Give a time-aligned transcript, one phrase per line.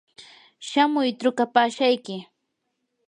[0.67, 2.15] shamuy trukapashayki.